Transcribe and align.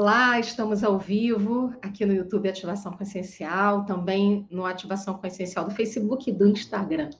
Olá, 0.00 0.38
estamos 0.38 0.84
ao 0.84 0.96
vivo 0.96 1.74
aqui 1.82 2.06
no 2.06 2.14
YouTube 2.14 2.48
Ativação 2.48 2.92
Consciencial, 2.92 3.84
também 3.84 4.46
no 4.48 4.64
Ativação 4.64 5.14
Consciencial 5.14 5.64
do 5.64 5.72
Facebook 5.72 6.30
e 6.30 6.32
do 6.32 6.46
Instagram. 6.46 7.10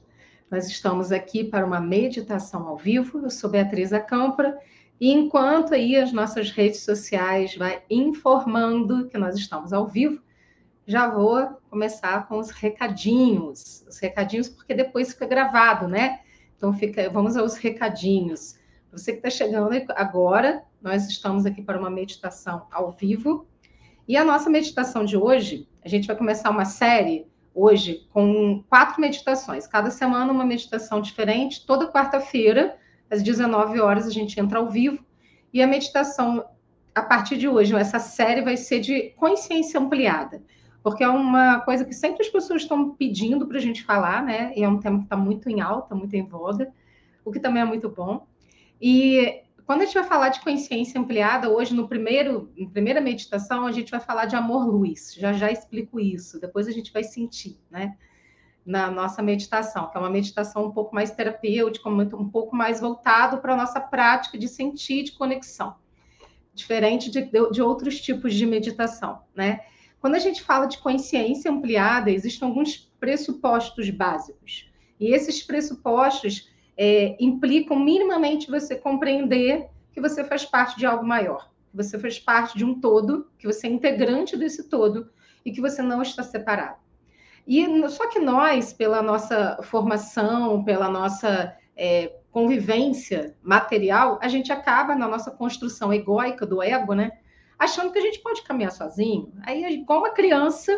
Nós 0.49 0.69
estamos 0.69 1.11
aqui 1.11 1.43
para 1.43 1.67
uma 1.67 1.81
meditação 1.81 2.69
ao 2.69 2.77
vivo. 2.77 3.19
Eu 3.19 3.31
sou 3.31 3.51
Beatriz 3.51 3.93
Acampra 3.93 4.57
e 5.01 5.11
enquanto 5.11 5.75
aí 5.75 5.97
as 5.97 6.13
nossas 6.13 6.53
redes 6.53 6.79
sociais 6.83 7.57
vai 7.57 7.83
informando 7.91 9.09
que 9.09 9.19
nós 9.19 9.35
estamos 9.35 9.73
ao 9.73 9.89
vivo, 9.89 10.23
já 10.87 11.11
vou 11.11 11.49
começar 11.69 12.29
com 12.29 12.39
os 12.39 12.53
recadinhos. 12.53 13.85
Os 13.89 13.99
recadinhos 13.99 14.49
porque 14.49 14.73
depois 14.73 15.13
fica 15.15 15.27
gravado, 15.27 15.89
né? 15.89 16.21
Então 16.57 16.73
fica, 16.73 17.11
vamos 17.11 17.37
aos 17.37 17.57
recadinhos. 17.57 18.57
Você 18.93 19.13
que 19.13 19.19
está 19.19 19.31
chegando 19.31 19.71
agora, 19.95 20.63
nós 20.81 21.07
estamos 21.09 21.45
aqui 21.45 21.63
para 21.63 21.79
uma 21.79 21.91
meditação 21.91 22.67
ao 22.71 22.91
vivo. 22.93 23.47
E 24.07 24.17
a 24.17 24.25
nossa 24.25 24.49
meditação 24.49 25.05
de 25.05 25.17
hoje, 25.17 25.69
a 25.85 25.89
gente 25.89 26.07
vai 26.07 26.17
começar 26.17 26.51
uma 26.51 26.65
série 26.65 27.27
hoje 27.55 28.07
com 28.13 28.63
quatro 28.69 29.01
meditações. 29.01 29.67
Cada 29.67 29.91
semana 29.91 30.33
uma 30.33 30.45
meditação 30.45 31.01
diferente. 31.01 31.67
Toda 31.67 31.91
quarta-feira, 31.91 32.77
às 33.11 33.23
19 33.23 33.81
horas, 33.81 34.07
a 34.07 34.11
gente 34.11 34.39
entra 34.39 34.59
ao 34.59 34.71
vivo. 34.71 35.05
E 35.53 35.61
a 35.61 35.67
meditação, 35.67 36.45
a 36.95 37.03
partir 37.03 37.37
de 37.37 37.49
hoje, 37.49 37.75
essa 37.75 37.99
série 37.99 38.43
vai 38.43 38.57
ser 38.57 38.81
de 38.81 39.11
consciência 39.17 39.81
ampliada. 39.81 40.43
Porque 40.83 41.03
é 41.03 41.09
uma 41.09 41.61
coisa 41.61 41.85
que 41.85 41.95
sempre 41.95 42.23
as 42.23 42.31
pessoas 42.31 42.63
estão 42.63 42.91
pedindo 42.95 43.47
para 43.47 43.59
a 43.59 43.61
gente 43.61 43.85
falar, 43.85 44.23
né? 44.23 44.53
E 44.57 44.63
é 44.63 44.69
um 44.69 44.79
tema 44.79 44.99
que 44.99 45.05
está 45.05 45.17
muito 45.17 45.51
em 45.51 45.61
alta, 45.61 45.95
muito 45.95 46.15
em 46.15 46.25
voga, 46.25 46.73
o 47.25 47.33
que 47.33 47.41
também 47.41 47.63
é 47.63 47.67
muito 47.67 47.89
bom. 47.91 48.28
E 48.81 49.43
quando 49.67 49.83
a 49.83 49.85
gente 49.85 49.95
vai 49.95 50.05
falar 50.05 50.31
de 50.31 50.41
consciência 50.41 51.01
ampliada, 51.01 51.51
hoje 51.51 51.75
no 51.75 51.87
primeiro, 51.87 52.51
na 52.57 52.71
primeira 52.71 53.01
meditação, 53.01 53.67
a 53.67 53.73
gente 53.73 53.91
vai 53.91 54.01
falar 54.01 54.25
de 54.25 54.35
amor-luz. 54.35 55.15
Já 55.15 55.33
já 55.33 55.51
explico 55.51 56.01
isso, 56.01 56.41
depois 56.41 56.67
a 56.67 56.71
gente 56.71 56.93
vai 56.93 57.05
sentir, 57.05 57.59
né? 57.71 57.97
Na 58.65 58.91
nossa 58.91 59.23
meditação, 59.23 59.91
que 59.91 59.97
é 59.97 60.01
uma 60.01 60.11
meditação 60.11 60.67
um 60.67 60.71
pouco 60.71 60.95
mais 60.95 61.11
terapêutica, 61.11 61.89
um 61.89 62.29
pouco 62.31 62.57
mais 62.57 62.81
voltado 62.81 63.39
para 63.39 63.55
a 63.55 63.57
nossa 63.57 63.81
prática 63.81 64.39
de 64.39 64.49
sentir, 64.49 65.05
de 65.05 65.13
conexão. 65.13 65.77
Diferente 66.55 67.11
de, 67.11 67.23
de 67.51 67.63
outros 67.63 68.01
tipos 68.01 68.35
de 68.35 68.47
meditação, 68.47 69.21
né? 69.35 69.61
Quando 70.01 70.15
a 70.15 70.19
gente 70.19 70.43
fala 70.43 70.67
de 70.67 70.79
consciência 70.79 71.51
ampliada, 71.51 72.11
existem 72.11 72.49
alguns 72.49 72.91
pressupostos 72.99 73.91
básicos. 73.91 74.71
E 74.99 75.13
esses 75.13 75.43
pressupostos 75.43 76.49
é, 76.79 77.17
implicam 77.19 77.77
minimamente 77.77 78.49
você 78.49 78.77
compreender 78.77 79.69
que 79.93 80.01
você 80.01 80.23
faz 80.23 80.45
parte 80.45 80.79
de 80.79 80.87
algo 80.87 81.05
maior, 81.05 81.51
que 81.71 81.77
você 81.77 81.99
faz 81.99 82.21
parte 82.21 82.57
de 82.57 82.65
um 82.65 82.81
todo, 82.81 83.29
que 83.37 83.47
você 83.47 83.67
é 83.67 83.71
integrante 83.71 84.37
desse 84.37 84.69
todo 84.69 85.11
e 85.45 85.51
que 85.51 85.61
você 85.61 85.83
não 85.83 86.01
está 86.01 86.23
separado. 86.23 86.79
E 87.45 87.67
só 87.89 88.09
que 88.09 88.21
nós, 88.21 88.73
pela 88.73 89.03
nossa 89.03 89.59
formação, 89.63 90.63
pela 90.63 90.89
nossa 90.89 91.57
é, 91.77 92.13
convivência 92.31 93.35
material, 93.43 94.19
a 94.23 94.29
gente 94.29 94.53
acaba 94.53 94.95
na 94.95 95.09
nossa 95.09 95.31
construção 95.31 95.93
egóica 95.93 96.47
do 96.47 96.63
ego, 96.63 96.95
né? 96.95 97.11
Achando 97.59 97.91
que 97.91 97.99
a 97.99 98.03
gente 98.03 98.21
pode 98.21 98.43
caminhar 98.43 98.71
sozinho. 98.71 99.33
Aí, 99.43 99.65
igual 99.65 100.01
uma 100.01 100.11
criança 100.11 100.73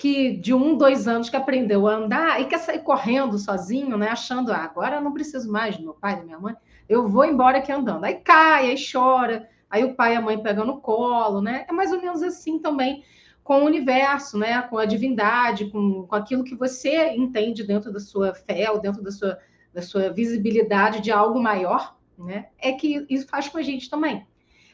que 0.00 0.34
de 0.34 0.54
um, 0.54 0.78
dois 0.78 1.06
anos 1.06 1.28
que 1.28 1.36
aprendeu 1.36 1.86
a 1.86 1.94
andar 1.94 2.40
e 2.40 2.46
quer 2.46 2.56
sair 2.56 2.78
correndo 2.78 3.36
sozinho, 3.36 3.98
né? 3.98 4.08
Achando, 4.08 4.50
ah, 4.50 4.64
agora 4.64 4.96
eu 4.96 5.02
não 5.02 5.12
preciso 5.12 5.52
mais 5.52 5.76
do 5.76 5.82
meu 5.82 5.92
pai, 5.92 6.16
da 6.16 6.24
minha 6.24 6.38
mãe, 6.38 6.56
eu 6.88 7.06
vou 7.06 7.26
embora 7.26 7.58
aqui 7.58 7.70
andando. 7.70 8.04
Aí 8.04 8.14
cai, 8.14 8.70
aí 8.70 8.76
chora, 8.90 9.46
aí 9.68 9.84
o 9.84 9.94
pai 9.94 10.14
e 10.14 10.16
a 10.16 10.20
mãe 10.22 10.42
pegam 10.42 10.64
no 10.64 10.80
colo, 10.80 11.42
né? 11.42 11.66
É 11.68 11.72
mais 11.72 11.92
ou 11.92 12.00
menos 12.00 12.22
assim 12.22 12.58
também 12.58 13.04
com 13.44 13.60
o 13.60 13.66
universo, 13.66 14.38
né? 14.38 14.62
Com 14.62 14.78
a 14.78 14.86
divindade, 14.86 15.66
com, 15.66 16.06
com 16.06 16.14
aquilo 16.16 16.44
que 16.44 16.54
você 16.54 17.10
entende 17.10 17.62
dentro 17.62 17.92
da 17.92 18.00
sua 18.00 18.32
fé 18.32 18.70
ou 18.70 18.80
dentro 18.80 19.02
da 19.02 19.10
sua, 19.10 19.38
da 19.70 19.82
sua 19.82 20.08
visibilidade 20.08 21.02
de 21.02 21.12
algo 21.12 21.38
maior, 21.38 21.94
né? 22.18 22.46
É 22.58 22.72
que 22.72 23.04
isso 23.10 23.28
faz 23.28 23.48
com 23.48 23.58
a 23.58 23.62
gente 23.62 23.90
também. 23.90 24.26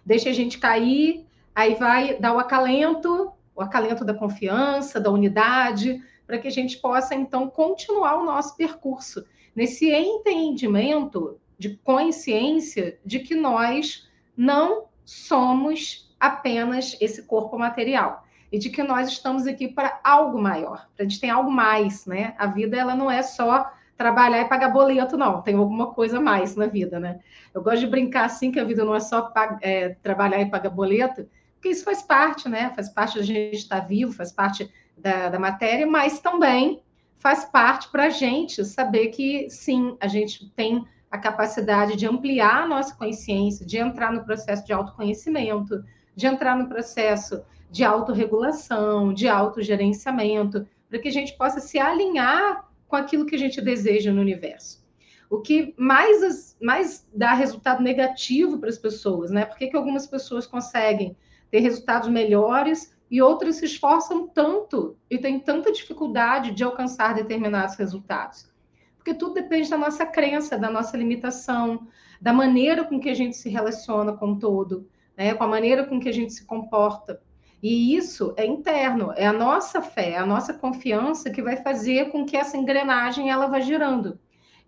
Deixa 0.04 0.30
a 0.30 0.32
gente 0.32 0.56
cair, 0.56 1.26
aí 1.52 1.74
vai 1.74 2.16
dar 2.16 2.32
o 2.32 2.38
acalento, 2.38 3.32
o 3.56 3.62
acalento 3.62 4.04
da 4.04 4.12
confiança, 4.12 5.00
da 5.00 5.10
unidade, 5.10 6.02
para 6.26 6.38
que 6.38 6.46
a 6.46 6.52
gente 6.52 6.76
possa, 6.76 7.14
então, 7.14 7.48
continuar 7.48 8.16
o 8.16 8.24
nosso 8.24 8.54
percurso 8.56 9.24
nesse 9.54 9.90
entendimento 9.90 11.40
de 11.58 11.76
consciência 11.78 12.98
de 13.04 13.20
que 13.20 13.34
nós 13.34 14.06
não 14.36 14.84
somos 15.04 16.14
apenas 16.20 16.96
esse 17.00 17.22
corpo 17.22 17.58
material 17.58 18.26
e 18.52 18.58
de 18.58 18.68
que 18.68 18.82
nós 18.82 19.08
estamos 19.08 19.46
aqui 19.46 19.68
para 19.68 19.98
algo 20.04 20.40
maior, 20.40 20.86
a 20.98 21.02
gente 21.02 21.18
tem 21.18 21.30
algo 21.30 21.50
mais, 21.50 22.06
né? 22.06 22.34
A 22.38 22.46
vida 22.46 22.76
ela 22.76 22.94
não 22.94 23.10
é 23.10 23.22
só 23.22 23.72
trabalhar 23.96 24.40
e 24.40 24.48
pagar 24.48 24.68
boleto, 24.68 25.16
não, 25.16 25.40
tem 25.40 25.56
alguma 25.56 25.92
coisa 25.94 26.20
mais 26.20 26.54
na 26.54 26.66
vida, 26.66 27.00
né? 27.00 27.20
Eu 27.54 27.62
gosto 27.62 27.80
de 27.80 27.86
brincar 27.86 28.26
assim 28.26 28.52
que 28.52 28.60
a 28.60 28.64
vida 28.64 28.84
não 28.84 28.94
é 28.94 29.00
só 29.00 29.32
é, 29.62 29.96
trabalhar 30.02 30.40
e 30.40 30.50
pagar 30.50 30.70
boleto, 30.70 31.26
porque 31.56 31.70
isso 31.70 31.84
faz 31.84 32.02
parte, 32.02 32.48
né? 32.48 32.72
Faz 32.74 32.88
parte 32.88 33.18
da 33.18 33.24
gente 33.24 33.56
estar 33.56 33.80
vivo, 33.80 34.12
faz 34.12 34.30
parte 34.30 34.70
da, 34.96 35.28
da 35.28 35.38
matéria, 35.38 35.86
mas 35.86 36.20
também 36.20 36.82
faz 37.18 37.44
parte 37.44 37.88
para 37.90 38.04
a 38.04 38.10
gente 38.10 38.64
saber 38.64 39.08
que 39.08 39.48
sim, 39.50 39.96
a 40.00 40.06
gente 40.06 40.48
tem 40.50 40.86
a 41.10 41.18
capacidade 41.18 41.96
de 41.96 42.06
ampliar 42.06 42.62
a 42.62 42.68
nossa 42.68 42.94
consciência, 42.94 43.64
de 43.64 43.78
entrar 43.78 44.12
no 44.12 44.24
processo 44.24 44.64
de 44.64 44.72
autoconhecimento, 44.72 45.82
de 46.14 46.26
entrar 46.26 46.56
no 46.56 46.68
processo 46.68 47.42
de 47.70 47.84
autorregulação, 47.84 49.12
de 49.12 49.28
autogerenciamento, 49.28 50.66
para 50.88 50.98
que 50.98 51.08
a 51.08 51.12
gente 51.12 51.36
possa 51.36 51.60
se 51.60 51.78
alinhar 51.78 52.68
com 52.86 52.96
aquilo 52.96 53.26
que 53.26 53.34
a 53.34 53.38
gente 53.38 53.60
deseja 53.60 54.12
no 54.12 54.20
universo. 54.20 54.84
O 55.28 55.40
que 55.40 55.74
mais, 55.76 56.56
mais 56.60 57.06
dá 57.12 57.32
resultado 57.34 57.82
negativo 57.82 58.58
para 58.58 58.68
as 58.68 58.78
pessoas, 58.78 59.30
né? 59.30 59.44
Por 59.44 59.58
que, 59.58 59.66
que 59.66 59.76
algumas 59.76 60.06
pessoas 60.06 60.46
conseguem 60.46 61.16
ter 61.50 61.60
resultados 61.60 62.08
melhores 62.08 62.96
e 63.10 63.22
outras 63.22 63.56
se 63.56 63.64
esforçam 63.64 64.26
tanto 64.26 64.96
e 65.10 65.18
têm 65.18 65.38
tanta 65.38 65.72
dificuldade 65.72 66.50
de 66.50 66.64
alcançar 66.64 67.14
determinados 67.14 67.76
resultados. 67.76 68.50
Porque 68.96 69.14
tudo 69.14 69.34
depende 69.34 69.70
da 69.70 69.78
nossa 69.78 70.04
crença, 70.04 70.58
da 70.58 70.70
nossa 70.70 70.96
limitação, 70.96 71.86
da 72.20 72.32
maneira 72.32 72.84
com 72.84 72.98
que 72.98 73.08
a 73.08 73.14
gente 73.14 73.36
se 73.36 73.48
relaciona 73.48 74.12
com 74.12 74.32
o 74.32 74.38
todo, 74.38 74.88
né? 75.16 75.34
com 75.34 75.44
a 75.44 75.48
maneira 75.48 75.84
com 75.84 76.00
que 76.00 76.08
a 76.08 76.12
gente 76.12 76.32
se 76.32 76.44
comporta. 76.44 77.20
E 77.62 77.96
isso 77.96 78.34
é 78.36 78.44
interno, 78.44 79.12
é 79.16 79.26
a 79.26 79.32
nossa 79.32 79.80
fé, 79.80 80.10
é 80.10 80.18
a 80.18 80.26
nossa 80.26 80.52
confiança 80.52 81.30
que 81.30 81.42
vai 81.42 81.56
fazer 81.56 82.10
com 82.10 82.24
que 82.24 82.36
essa 82.36 82.56
engrenagem 82.56 83.30
ela 83.30 83.46
vá 83.46 83.60
girando. 83.60 84.18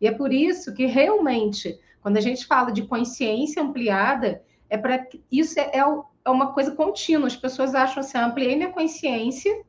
E 0.01 0.07
é 0.07 0.13
por 0.13 0.33
isso 0.33 0.73
que 0.73 0.87
realmente, 0.87 1.79
quando 2.01 2.17
a 2.17 2.21
gente 2.21 2.47
fala 2.47 2.71
de 2.71 2.83
consciência 2.83 3.63
ampliada, 3.63 4.43
é 4.71 4.79
para 4.79 5.07
isso 5.31 5.59
é, 5.59 5.79
é, 5.79 5.83
é, 6.29 6.31
uma 6.31 6.53
coisa 6.53 6.73
contínua. 6.73 7.27
As 7.27 7.37
pessoas 7.37 7.75
acham 7.75 8.01
assim, 8.01 8.19
ah, 8.19 8.27
ampliei 8.27 8.57
minha 8.57 8.73
consciência, 8.73 9.63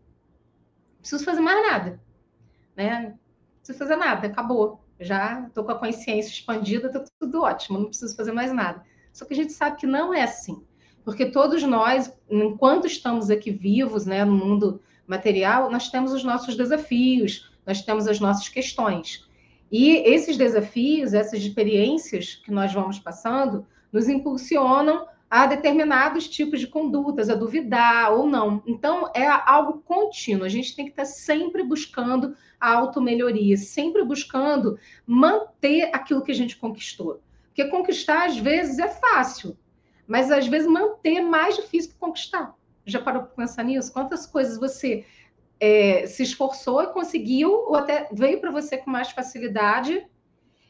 preciso 1.00 1.24
fazer 1.24 1.42
mais 1.42 1.66
nada, 1.66 2.00
né? 2.76 3.02
Não 3.10 3.20
preciso 3.58 3.80
fazer 3.80 3.96
nada, 3.96 4.28
acabou. 4.28 4.82
Já 5.00 5.46
estou 5.48 5.64
com 5.64 5.72
a 5.72 5.80
consciência 5.80 6.30
expandida, 6.30 6.88
está 6.88 7.04
tudo 7.20 7.42
ótimo, 7.42 7.80
não 7.80 7.86
preciso 7.88 8.16
fazer 8.16 8.34
mais 8.34 8.52
nada. 8.52 8.84
Só 9.14 9.26
que 9.26 9.34
a 9.34 9.36
gente 9.36 9.54
sabe 9.54 9.78
que 9.78 9.88
não 9.88 10.14
é 10.14 10.24
assim, 10.24 10.62
porque 11.06 11.26
todos 11.26 11.64
nós, 11.64 12.14
enquanto 12.30 12.86
estamos 12.86 13.30
aqui 13.30 13.50
vivos, 13.52 14.06
né, 14.06 14.26
no 14.26 14.34
mundo 14.34 14.82
material, 15.08 15.72
nós 15.72 15.90
temos 15.90 16.12
os 16.12 16.24
nossos 16.24 16.56
desafios, 16.56 17.50
nós 17.66 17.82
temos 17.82 18.08
as 18.08 18.20
nossas 18.20 18.50
questões. 18.50 19.28
E 19.72 19.98
esses 19.98 20.36
desafios, 20.36 21.14
essas 21.14 21.40
experiências 21.40 22.36
que 22.36 22.52
nós 22.52 22.74
vamos 22.74 23.00
passando, 23.00 23.66
nos 23.92 24.08
impulsionam 24.08 25.08
a 25.30 25.46
determinados 25.46 26.28
tipos 26.28 26.60
de 26.60 26.68
condutas, 26.68 27.30
a 27.30 27.36
duvidar 27.36 28.12
ou 28.14 28.26
não. 28.26 28.64
Então, 28.66 29.12
é 29.14 29.28
algo 29.28 29.82
contínuo. 29.86 30.46
A 30.46 30.50
gente 30.50 30.76
tem 30.76 30.86
que 30.86 30.92
estar 30.92 31.06
sempre 31.06 31.64
buscando 31.64 32.36
a 32.60 32.74
automelhoria, 32.74 33.56
sempre 33.56 34.04
buscando 34.04 34.80
manter 35.06 35.92
aquilo 35.94 36.24
que 36.24 36.32
a 36.32 36.36
gente 36.36 36.58
conquistou. 36.58 37.22
Porque 37.48 37.66
conquistar, 37.66 38.26
às 38.26 38.38
vezes, 38.38 38.80
é 38.80 38.88
fácil, 38.88 39.56
mas 40.08 40.32
às 40.32 40.48
vezes 40.48 40.68
manter 40.68 41.18
é 41.18 41.22
mais 41.22 41.56
difícil 41.56 41.92
que 41.92 41.98
conquistar. 41.98 42.56
Já 42.86 43.00
parou 43.00 43.24
para 43.24 43.36
pensar 43.36 43.64
nisso? 43.64 43.94
Quantas 43.94 44.26
coisas 44.26 44.58
você 44.58 45.06
é, 45.60 46.08
se 46.08 46.24
esforçou 46.24 46.82
e 46.82 46.88
conseguiu, 46.88 47.52
ou 47.52 47.76
até 47.76 48.10
veio 48.12 48.40
para 48.40 48.50
você 48.50 48.78
com 48.78 48.90
mais 48.90 49.12
facilidade, 49.12 50.08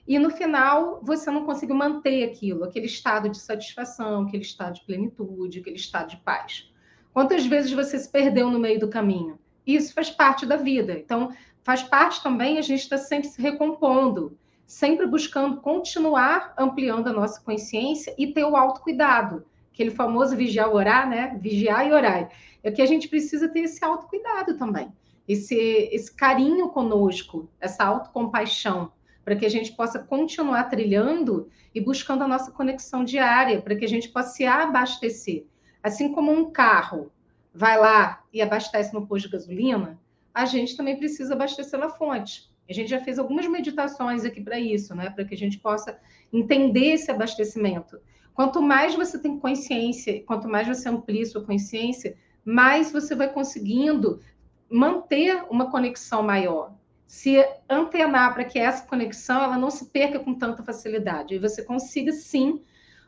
e 0.09 0.17
no 0.17 0.31
final 0.31 0.99
você 1.03 1.29
não 1.29 1.45
conseguiu 1.45 1.75
manter 1.75 2.23
aquilo, 2.23 2.63
aquele 2.63 2.87
estado 2.87 3.29
de 3.29 3.37
satisfação, 3.37 4.23
aquele 4.23 4.41
estado 4.41 4.73
de 4.73 4.81
plenitude, 4.81 5.59
aquele 5.59 5.75
estado 5.75 6.09
de 6.09 6.17
paz. 6.17 6.67
Quantas 7.13 7.45
vezes 7.45 7.71
você 7.71 7.99
se 7.99 8.09
perdeu 8.09 8.49
no 8.49 8.57
meio 8.57 8.79
do 8.79 8.89
caminho? 8.89 9.37
Isso 9.67 9.93
faz 9.93 10.09
parte 10.09 10.47
da 10.47 10.55
vida. 10.55 10.93
Então, 10.93 11.31
faz 11.63 11.83
parte 11.83 12.23
também 12.23 12.57
a 12.57 12.61
gente 12.63 12.79
estar 12.79 12.97
tá 12.97 13.03
sempre 13.03 13.29
se 13.29 13.39
recompondo, 13.39 14.35
sempre 14.65 15.05
buscando 15.05 15.61
continuar 15.61 16.55
ampliando 16.57 17.07
a 17.07 17.13
nossa 17.13 17.39
consciência 17.41 18.15
e 18.17 18.33
ter 18.33 18.45
o 18.45 18.55
autocuidado, 18.55 19.45
aquele 19.71 19.91
famoso 19.91 20.35
vigiar 20.35 20.73
orar, 20.73 21.07
né? 21.07 21.37
Vigiar 21.39 21.87
e 21.87 21.91
orar. 21.91 22.31
É 22.63 22.71
que 22.71 22.81
a 22.81 22.87
gente 22.87 23.07
precisa 23.07 23.47
ter 23.47 23.59
esse 23.59 23.85
autocuidado 23.85 24.57
também, 24.57 24.91
esse, 25.27 25.55
esse 25.55 26.11
carinho 26.11 26.69
conosco, 26.69 27.47
essa 27.61 27.83
autocompaixão, 27.83 28.91
para 29.29 29.35
que 29.35 29.45
a 29.45 29.49
gente 29.49 29.73
possa 29.73 29.99
continuar 29.99 30.63
trilhando 30.71 31.51
e 31.73 31.79
buscando 31.79 32.23
a 32.23 32.27
nossa 32.27 32.49
conexão 32.49 33.03
diária, 33.03 33.61
para 33.61 33.75
que 33.75 33.85
a 33.85 33.87
gente 33.87 34.09
possa 34.09 34.29
se 34.29 34.43
abastecer. 34.43 35.45
Assim 35.83 36.11
como 36.11 36.31
um 36.31 36.49
carro 36.49 37.11
vai 37.53 37.77
lá 37.77 38.23
e 38.33 38.41
abastece 38.41 38.91
no 38.91 39.05
posto 39.05 39.27
de 39.27 39.33
gasolina, 39.33 39.99
a 40.33 40.45
gente 40.45 40.75
também 40.75 40.97
precisa 40.97 41.35
abastecer 41.35 41.79
na 41.79 41.89
fonte. 41.89 42.49
A 42.67 42.73
gente 42.73 42.89
já 42.89 42.99
fez 43.01 43.19
algumas 43.19 43.45
meditações 43.45 44.25
aqui 44.25 44.41
para 44.41 44.59
isso, 44.59 44.95
né? 44.95 45.11
Para 45.11 45.23
que 45.23 45.35
a 45.35 45.37
gente 45.37 45.59
possa 45.59 45.99
entender 46.33 46.93
esse 46.93 47.11
abastecimento. 47.11 47.99
Quanto 48.33 48.63
mais 48.63 48.95
você 48.95 49.19
tem 49.19 49.37
consciência, 49.37 50.23
quanto 50.23 50.49
mais 50.49 50.67
você 50.67 50.89
amplia 50.89 51.23
sua 51.27 51.45
consciência, 51.45 52.17
mais 52.43 52.91
você 52.91 53.13
vai 53.13 53.31
conseguindo 53.31 54.23
manter 54.67 55.45
uma 55.51 55.69
conexão 55.69 56.23
maior. 56.23 56.78
Se 57.09 57.43
antenar 57.67 58.35
para 58.35 58.45
que 58.45 58.59
essa 58.59 58.85
conexão 58.85 59.41
ela 59.41 59.57
não 59.57 59.71
se 59.71 59.85
perca 59.85 60.19
com 60.19 60.31
tanta 60.35 60.61
facilidade. 60.61 61.33
E 61.33 61.39
você 61.39 61.63
consiga, 61.63 62.11
sim, 62.11 62.61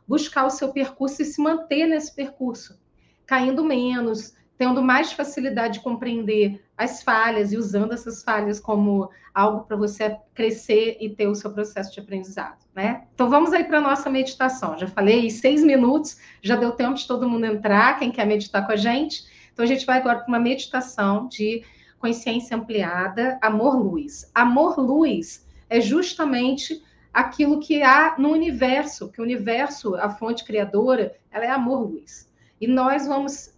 buscar 0.07 0.44
o 0.44 0.50
seu 0.50 0.74
percurso 0.74 1.21
e 1.21 1.25
se 1.25 1.39
manter 1.39 1.86
nesse 1.86 2.15
percurso, 2.15 2.81
caindo 3.27 3.63
menos, 3.63 4.33
tendo 4.57 4.81
mais 4.81 5.13
facilidade 5.13 5.75
de 5.75 5.81
compreender 5.81 6.65
as 6.75 7.03
falhas 7.03 7.53
e 7.53 7.57
usando 7.57 7.94
essas 7.94 8.24
falhas 8.24 8.59
como 8.59 9.07
algo 9.36 9.65
para 9.65 9.77
você 9.77 10.18
crescer 10.33 10.97
e 11.00 11.07
ter 11.07 11.27
o 11.27 11.36
seu 11.36 11.54
processo 11.54 11.94
de 11.94 12.00
aprendizado, 12.00 12.57
né? 12.74 13.06
Então 13.13 13.30
vamos 13.30 13.54
aí 13.54 13.63
para 13.63 13.77
a 13.77 13.81
nossa 13.81 14.09
meditação. 14.09 14.80
Já 14.80 14.88
falei 14.88 15.30
seis 15.30 15.63
minutos, 15.63 16.18
já 16.42 16.56
deu 16.56 16.71
tempo 16.71 16.95
de 16.95 17.06
todo 17.06 17.30
mundo 17.30 17.45
entrar, 17.45 18.00
quem 18.00 18.12
quer 18.12 18.25
meditar 18.25 18.65
com 18.65 18.71
a 18.71 18.75
gente. 18.75 19.25
Então 19.54 19.63
a 19.63 19.68
gente 19.68 19.86
vai 19.86 20.00
agora 20.00 20.21
para 20.21 20.27
uma 20.27 20.39
meditação 20.39 21.27
de 21.27 21.63
consciência 22.01 22.57
ampliada, 22.57 23.38
amor-luz. 23.42 24.30
Amor-luz 24.33 25.48
é 25.69 25.80
justamente 25.80 26.83
aquilo 27.13 27.59
que 27.59 27.83
há 27.83 28.15
no 28.18 28.31
universo, 28.31 29.09
que 29.09 29.21
o 29.21 29.24
universo, 29.24 29.95
a 29.95 30.09
fonte 30.09 30.44
criadora, 30.44 31.15
ela 31.31 31.45
é 31.45 31.50
amor-luz. 31.50 32.30
E 32.59 32.68
nós 32.68 33.07
vamos 33.07 33.53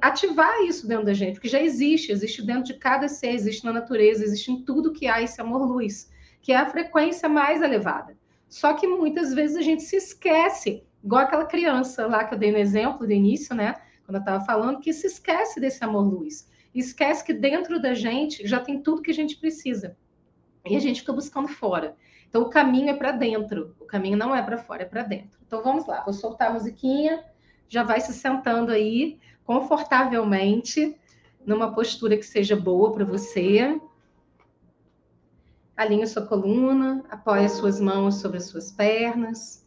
ativar 0.00 0.62
isso 0.62 0.86
dentro 0.86 1.06
da 1.06 1.14
gente, 1.14 1.34
porque 1.34 1.48
já 1.48 1.60
existe, 1.60 2.12
existe 2.12 2.42
dentro 2.42 2.64
de 2.64 2.74
cada 2.74 3.08
ser, 3.08 3.30
existe 3.30 3.64
na 3.64 3.72
natureza, 3.72 4.24
existe 4.24 4.50
em 4.50 4.62
tudo 4.62 4.92
que 4.92 5.06
há 5.06 5.20
esse 5.22 5.40
amor-luz, 5.40 6.10
que 6.40 6.52
é 6.52 6.56
a 6.56 6.68
frequência 6.68 7.28
mais 7.28 7.62
elevada. 7.62 8.16
Só 8.48 8.74
que 8.74 8.86
muitas 8.86 9.34
vezes 9.34 9.56
a 9.56 9.62
gente 9.62 9.82
se 9.82 9.96
esquece, 9.96 10.84
igual 11.02 11.22
aquela 11.22 11.44
criança 11.44 12.06
lá 12.06 12.24
que 12.24 12.34
eu 12.34 12.38
dei 12.38 12.52
no 12.52 12.58
exemplo 12.58 13.06
do 13.06 13.12
início, 13.12 13.54
né? 13.54 13.74
Quando 14.06 14.16
eu 14.16 14.20
estava 14.20 14.44
falando, 14.44 14.80
que 14.80 14.92
se 14.92 15.06
esquece 15.06 15.58
desse 15.58 15.82
amor-luz. 15.82 16.46
Esquece 16.74 17.24
que 17.24 17.32
dentro 17.32 17.80
da 17.80 17.94
gente 17.94 18.46
já 18.46 18.58
tem 18.60 18.82
tudo 18.82 19.02
que 19.02 19.10
a 19.10 19.14
gente 19.14 19.36
precisa. 19.36 19.96
E 20.64 20.76
a 20.76 20.80
gente 20.80 21.00
fica 21.00 21.12
buscando 21.12 21.48
fora. 21.48 21.96
Então 22.28 22.42
o 22.42 22.50
caminho 22.50 22.88
é 22.88 22.94
para 22.94 23.12
dentro, 23.12 23.76
o 23.78 23.84
caminho 23.84 24.16
não 24.16 24.34
é 24.34 24.42
para 24.42 24.58
fora, 24.58 24.82
é 24.82 24.86
para 24.86 25.04
dentro. 25.04 25.38
Então 25.46 25.62
vamos 25.62 25.86
lá, 25.86 26.02
vou 26.02 26.12
soltar 26.12 26.50
a 26.50 26.52
musiquinha, 26.52 27.24
já 27.68 27.84
vai 27.84 28.00
se 28.00 28.12
sentando 28.12 28.72
aí 28.72 29.20
confortavelmente, 29.44 30.98
numa 31.46 31.72
postura 31.72 32.16
que 32.16 32.24
seja 32.24 32.56
boa 32.56 32.92
para 32.92 33.04
você. 33.04 33.80
Alinhe 35.76 36.06
sua 36.06 36.26
coluna, 36.26 37.04
apoie 37.10 37.48
suas 37.48 37.78
mãos 37.78 38.16
sobre 38.16 38.38
as 38.38 38.46
suas 38.46 38.72
pernas. 38.72 39.64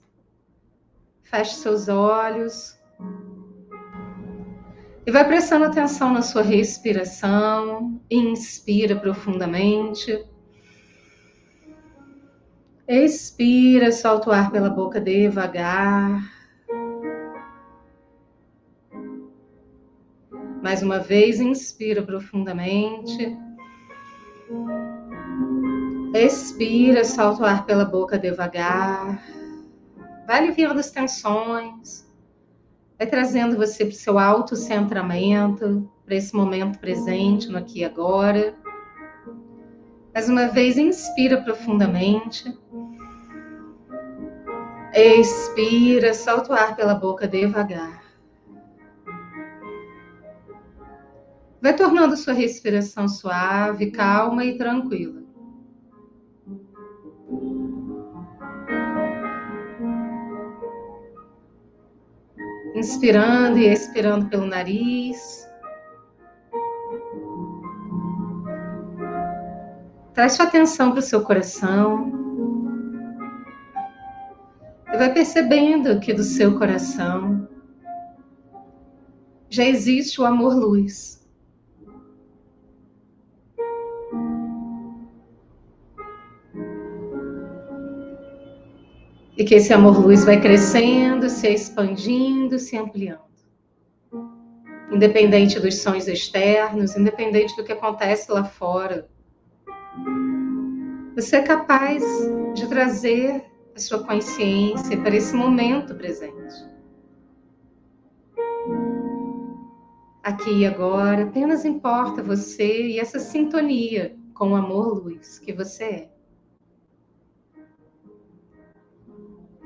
Feche 1.23 1.55
seus 1.55 1.87
olhos. 1.87 2.77
E 5.07 5.11
vai 5.11 5.25
prestando 5.25 5.63
atenção 5.63 6.11
na 6.11 6.21
sua 6.21 6.41
respiração. 6.41 8.01
Inspira 8.11 8.93
profundamente. 8.93 10.27
Expira, 12.85 13.89
solta 13.89 14.29
o 14.29 14.33
ar 14.33 14.51
pela 14.51 14.69
boca 14.69 14.99
devagar. 14.99 16.29
Mais 20.61 20.83
uma 20.83 20.99
vez, 20.99 21.39
inspira 21.39 22.03
profundamente. 22.03 23.33
Expira, 26.13 27.05
solta 27.05 27.43
o 27.43 27.45
ar 27.45 27.65
pela 27.65 27.85
boca 27.85 28.19
devagar. 28.19 29.23
Vai 30.27 30.39
aliviando 30.39 30.81
as 30.81 30.91
tensões. 30.91 32.06
Vai 32.97 33.05
trazendo 33.05 33.55
você 33.55 33.85
para 33.85 33.93
o 33.93 33.95
seu 33.95 34.17
autocentramento, 34.17 35.87
para 36.03 36.15
esse 36.15 36.35
momento 36.35 36.79
presente, 36.79 37.47
no 37.47 37.59
aqui 37.59 37.79
e 37.79 37.85
agora. 37.85 38.55
Mais 40.13 40.27
uma 40.27 40.47
vez, 40.47 40.79
inspira 40.79 41.39
profundamente. 41.43 42.57
Expira, 44.95 46.11
solta 46.15 46.53
o 46.53 46.55
ar 46.55 46.75
pela 46.75 46.95
boca 46.95 47.27
devagar. 47.27 48.01
Vai 51.61 51.75
tornando 51.75 52.17
sua 52.17 52.33
respiração 52.33 53.07
suave, 53.07 53.91
calma 53.91 54.43
e 54.43 54.57
tranquila. 54.57 55.26
Inspirando 62.77 63.57
e 63.57 63.65
expirando 63.65 64.27
pelo 64.27 64.45
nariz. 64.45 65.49
Traz 70.13 70.33
sua 70.33 70.45
atenção 70.45 70.91
para 70.91 70.99
o 70.99 71.01
seu 71.01 71.23
coração. 71.23 72.11
E 74.93 74.95
vai 74.95 75.11
percebendo 75.11 75.99
que 75.99 76.13
do 76.13 76.23
seu 76.23 76.55
coração 76.59 77.49
já 79.49 79.63
existe 79.63 80.21
o 80.21 80.25
amor-luz. 80.25 81.16
E 89.37 89.45
que 89.45 89.55
esse 89.55 89.71
amor-luz 89.71 90.25
vai 90.25 90.41
crescendo, 90.41 91.29
se 91.29 91.47
expandindo, 91.47 92.57
se 92.57 92.75
ampliando. 92.75 93.21
Independente 94.91 95.59
dos 95.59 95.75
sonhos 95.75 96.07
externos, 96.07 96.95
independente 96.95 97.55
do 97.55 97.63
que 97.63 97.71
acontece 97.71 98.31
lá 98.31 98.43
fora. 98.43 99.07
Você 101.15 101.35
é 101.35 101.41
capaz 101.43 102.03
de 102.55 102.67
trazer 102.67 103.43
a 103.75 103.79
sua 103.79 104.03
consciência 104.03 104.97
para 105.01 105.15
esse 105.15 105.35
momento 105.35 105.93
presente. 105.93 106.67
Aqui 110.23 110.61
e 110.61 110.65
agora, 110.65 111.23
apenas 111.23 111.63
importa 111.63 112.23
você 112.23 112.87
e 112.87 112.99
essa 112.99 113.19
sintonia 113.19 114.17
com 114.33 114.51
o 114.51 114.55
amor-luz 114.55 115.39
que 115.39 115.53
você 115.53 115.83
é. 115.83 116.16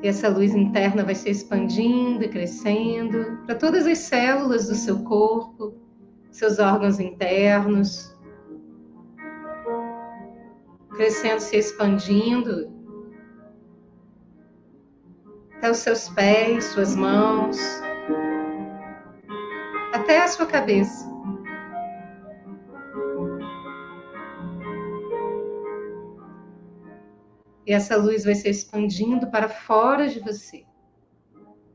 E 0.01 0.07
essa 0.07 0.29
luz 0.29 0.55
interna 0.55 1.03
vai 1.03 1.13
se 1.13 1.29
expandindo 1.29 2.23
e 2.23 2.29
crescendo 2.29 3.37
para 3.45 3.55
todas 3.55 3.85
as 3.85 3.99
células 3.99 4.67
do 4.67 4.75
seu 4.75 5.03
corpo, 5.03 5.75
seus 6.31 6.57
órgãos 6.57 6.99
internos, 6.99 8.17
crescendo, 10.95 11.39
se 11.39 11.57
expandindo. 11.57 12.71
Até 15.57 15.69
os 15.69 15.77
seus 15.77 16.09
pés, 16.09 16.63
suas 16.65 16.95
mãos, 16.95 17.59
até 19.93 20.23
a 20.23 20.27
sua 20.27 20.47
cabeça. 20.47 21.07
E 27.65 27.73
essa 27.73 27.95
luz 27.95 28.23
vai 28.23 28.35
se 28.35 28.49
expandindo 28.49 29.27
para 29.27 29.47
fora 29.47 30.07
de 30.07 30.19
você. 30.19 30.65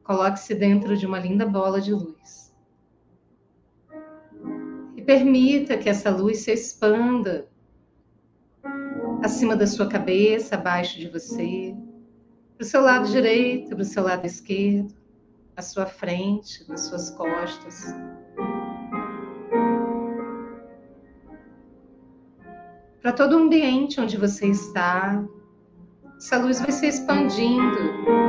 Coloque-se 0.03 0.55
dentro 0.55 0.97
de 0.97 1.07
uma 1.07 1.19
linda 1.19 1.47
bola 1.47 1.81
de 1.81 1.93
luz. 1.93 2.55
E 4.97 5.03
permita 5.03 5.77
que 5.77 5.89
essa 5.89 6.11
luz 6.11 6.41
se 6.41 6.53
expanda 6.53 7.49
acima 9.23 9.57
da 9.57 9.67
sua 9.67 9.89
cabeça, 9.89 10.55
abaixo 10.55 10.99
de 10.99 11.09
você, 11.09 11.75
para 12.57 12.65
o 12.65 12.67
seu 12.67 12.81
lado 12.81 13.09
direito, 13.09 13.71
para 13.71 13.83
o 13.83 13.85
seu 13.85 14.03
lado 14.03 14.25
esquerdo, 14.25 14.95
à 15.57 15.63
sua 15.63 15.87
frente, 15.87 16.69
nas 16.69 16.83
suas 16.83 17.11
costas. 17.11 17.95
Para 23.03 23.13
todo 23.13 23.35
o 23.35 23.39
ambiente 23.39 24.01
onde 24.01 24.17
você 24.17 24.47
está, 24.49 25.25
essa 26.17 26.39
luz 26.39 26.61
vai 26.61 26.73
se 26.73 26.87
expandindo. 26.87 28.27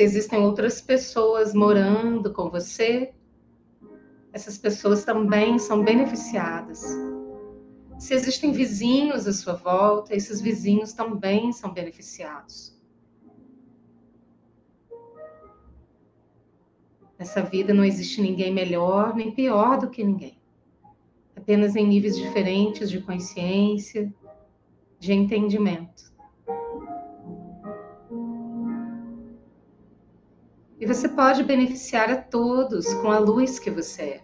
se 0.00 0.04
existem 0.04 0.40
outras 0.40 0.80
pessoas 0.80 1.52
morando 1.52 2.32
com 2.32 2.48
você, 2.48 3.12
essas 4.32 4.56
pessoas 4.56 5.04
também 5.04 5.58
são 5.58 5.84
beneficiadas. 5.84 6.82
Se 7.98 8.14
existem 8.14 8.50
vizinhos 8.50 9.26
à 9.26 9.32
sua 9.34 9.52
volta, 9.56 10.16
esses 10.16 10.40
vizinhos 10.40 10.94
também 10.94 11.52
são 11.52 11.74
beneficiados. 11.74 12.79
Nessa 17.20 17.42
vida 17.42 17.74
não 17.74 17.84
existe 17.84 18.22
ninguém 18.22 18.50
melhor 18.50 19.14
nem 19.14 19.30
pior 19.30 19.78
do 19.78 19.90
que 19.90 20.02
ninguém. 20.02 20.40
Apenas 21.36 21.76
em 21.76 21.86
níveis 21.86 22.16
diferentes 22.16 22.88
de 22.88 22.98
consciência, 22.98 24.10
de 24.98 25.12
entendimento. 25.12 26.10
E 30.80 30.86
você 30.86 31.10
pode 31.10 31.44
beneficiar 31.44 32.08
a 32.08 32.16
todos 32.16 32.94
com 32.94 33.10
a 33.10 33.18
luz 33.18 33.58
que 33.58 33.70
você 33.70 34.02
é. 34.02 34.22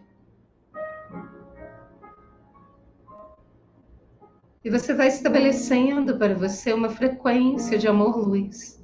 E 4.65 4.71
você 4.71 4.95
vai 4.95 5.09
estabelecendo 5.09 6.17
para 6.17 6.35
você 6.35 6.73
uma 6.73 6.88
frequência 6.88 7.76
de 7.76 7.87
amor-luz, 7.87 8.83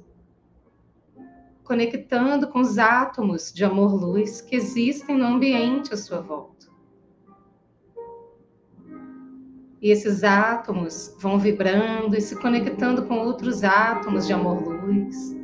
conectando 1.63 2.47
com 2.47 2.59
os 2.59 2.77
átomos 2.77 3.51
de 3.53 3.63
amor-luz 3.63 4.41
que 4.41 4.55
existem 4.55 5.17
no 5.17 5.25
ambiente 5.25 5.93
à 5.93 5.97
sua 5.97 6.19
volta. 6.19 6.67
E 9.81 9.89
esses 9.89 10.23
átomos 10.23 11.13
vão 11.19 11.37
vibrando 11.37 12.15
e 12.15 12.21
se 12.21 12.35
conectando 12.35 13.05
com 13.05 13.19
outros 13.19 13.63
átomos 13.63 14.25
de 14.25 14.33
amor-luz. 14.33 15.35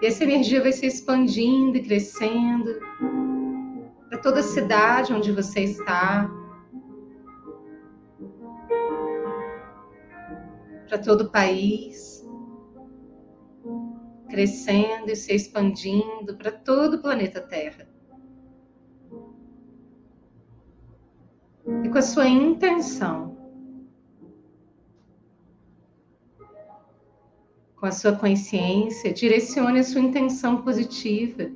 E 0.00 0.06
essa 0.06 0.24
energia 0.24 0.62
vai 0.62 0.72
se 0.72 0.86
expandindo 0.86 1.76
e 1.76 1.82
crescendo 1.82 2.80
para 4.08 4.18
toda 4.18 4.40
a 4.40 4.42
cidade 4.42 5.12
onde 5.12 5.32
você 5.32 5.60
está, 5.60 6.30
para 10.88 10.98
todo 10.98 11.22
o 11.22 11.30
país, 11.30 12.11
crescendo 14.32 15.10
e 15.10 15.14
se 15.14 15.30
expandindo 15.34 16.34
para 16.38 16.50
todo 16.50 16.94
o 16.94 17.02
planeta 17.02 17.38
Terra. 17.38 17.86
E 21.84 21.88
com 21.90 21.98
a 21.98 22.02
sua 22.02 22.26
intenção, 22.26 23.36
com 27.76 27.84
a 27.84 27.92
sua 27.92 28.16
consciência, 28.16 29.12
direcione 29.12 29.80
a 29.80 29.84
sua 29.84 30.00
intenção 30.00 30.62
positiva 30.62 31.50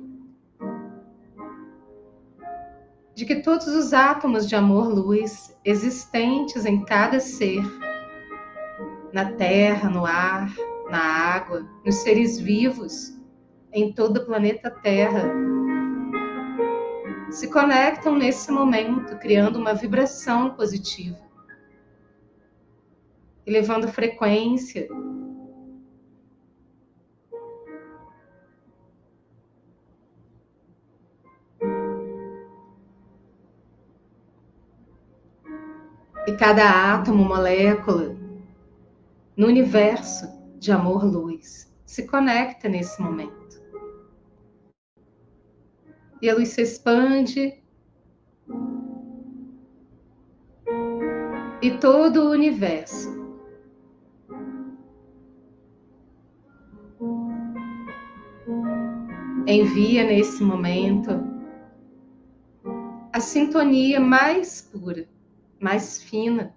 de 3.15 3.25
que 3.25 3.41
todos 3.41 3.65
os 3.65 3.91
átomos 3.91 4.47
de 4.47 4.55
amor-luz 4.55 5.57
existentes 5.65 6.63
em 6.63 6.85
cada 6.85 7.19
ser 7.19 7.63
na 9.11 9.31
terra, 9.31 9.89
no 9.89 10.05
ar, 10.05 10.53
na 10.89 10.99
água, 10.99 11.67
nos 11.85 11.95
seres 11.95 12.39
vivos, 12.39 13.17
em 13.71 13.93
todo 13.93 14.17
o 14.17 14.25
planeta 14.25 14.71
Terra. 14.71 15.31
Se 17.29 17.49
conectam 17.49 18.15
nesse 18.15 18.51
momento, 18.51 19.17
criando 19.17 19.57
uma 19.57 19.73
vibração 19.73 20.51
positiva, 20.51 21.19
elevando 23.45 23.87
frequência. 23.87 24.87
E 36.25 36.31
cada 36.33 36.93
átomo, 36.93 37.23
molécula, 37.23 38.15
no 39.35 39.47
universo 39.47 40.36
de 40.59 40.71
amor-luz. 40.71 41.73
Se 41.85 42.05
conecta 42.07 42.67
nesse 42.67 43.01
momento. 43.01 43.61
E 46.21 46.29
a 46.29 46.35
luz 46.35 46.49
se 46.49 46.61
expande. 46.61 47.63
E 51.61 51.71
todo 51.79 52.23
o 52.23 52.31
universo 52.31 53.17
envia 59.47 60.03
nesse 60.03 60.43
momento 60.43 61.09
a 63.13 63.19
sintonia 63.19 63.99
mais 63.99 64.61
pura, 64.61 65.07
mais 65.59 66.03
fina 66.03 66.55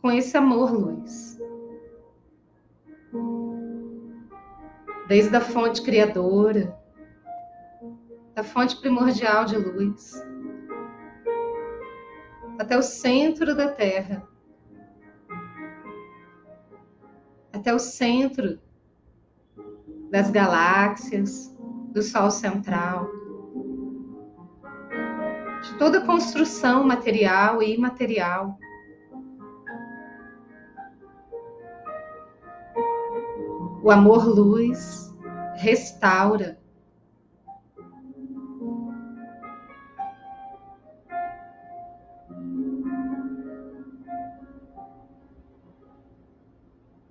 com 0.00 0.10
esse 0.10 0.36
amor-luz. 0.36 1.41
Desde 5.12 5.36
a 5.36 5.42
fonte 5.42 5.82
criadora, 5.82 6.74
da 8.34 8.42
fonte 8.42 8.80
primordial 8.80 9.44
de 9.44 9.58
luz, 9.58 10.24
até 12.58 12.78
o 12.78 12.82
centro 12.82 13.54
da 13.54 13.70
Terra, 13.72 14.26
até 17.52 17.74
o 17.74 17.78
centro 17.78 18.58
das 20.10 20.30
galáxias, 20.30 21.54
do 21.92 22.00
Sol 22.00 22.30
central, 22.30 23.06
de 25.62 25.74
toda 25.76 26.06
construção 26.06 26.84
material 26.84 27.62
e 27.62 27.74
imaterial 27.74 28.58
O 33.82 33.90
amor-luz 33.90 35.12
restaura. 35.56 36.56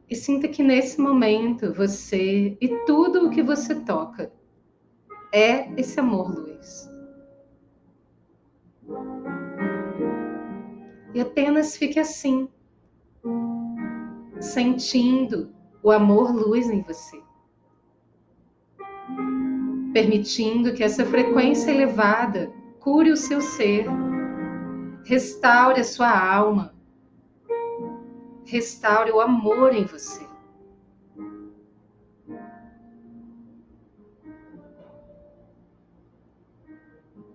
E 0.09 0.15
sinta 0.15 0.47
que 0.47 0.63
nesse 0.63 1.01
momento 1.01 1.73
você 1.73 2.57
e 2.61 2.69
tudo 2.85 3.27
o 3.27 3.29
que 3.29 3.43
você 3.43 3.75
toca 3.75 4.31
é 5.33 5.69
esse 5.77 5.99
amor-luz. 5.99 6.89
E 11.13 11.19
apenas 11.19 11.75
fique 11.75 11.99
assim, 11.99 12.47
sentindo 14.39 15.53
o 15.83 15.91
amor-luz 15.91 16.69
em 16.69 16.81
você. 16.81 17.21
Permitindo 19.93 20.73
que 20.73 20.83
essa 20.83 21.05
frequência 21.05 21.71
elevada 21.71 22.51
cure 22.79 23.11
o 23.11 23.17
seu 23.17 23.41
ser, 23.41 23.85
restaure 25.03 25.79
a 25.79 25.83
sua 25.83 26.09
alma, 26.09 26.73
restaure 28.45 29.11
o 29.11 29.19
amor 29.19 29.73
em 29.73 29.85
você. 29.85 30.29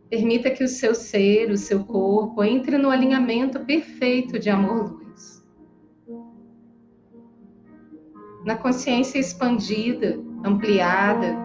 Permita 0.09 0.51
que 0.51 0.63
o 0.63 0.69
seu 0.69 0.95
ser, 0.95 1.51
o 1.51 1.59
seu 1.59 1.85
corpo, 1.85 2.43
entre 2.45 2.79
no 2.79 2.91
alinhamento 2.91 3.61
perfeito 3.61 4.39
de 4.39 4.49
amor-luz. 4.49 5.06
Na 8.47 8.57
consciência 8.57 9.19
expandida, 9.19 10.17
ampliada, 10.45 11.37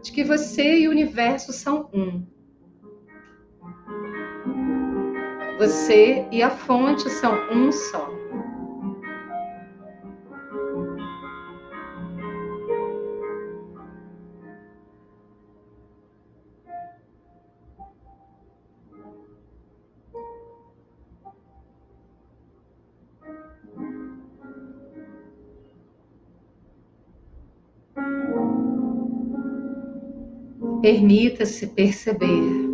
de 0.00 0.12
que 0.12 0.22
você 0.22 0.78
e 0.78 0.88
o 0.88 0.92
universo 0.92 1.52
são 1.52 1.90
um. 1.92 2.24
Você 5.58 6.28
e 6.30 6.40
a 6.44 6.50
fonte 6.50 7.10
são 7.10 7.34
um 7.50 7.72
só. 7.72 8.21
Permita-se 30.82 31.68
perceber 31.68 32.70